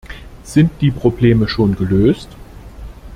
Sind 0.41 0.71
die 0.81 0.89
Probleme 0.89 1.47
schon 1.47 1.75
gelöst? 1.75 2.29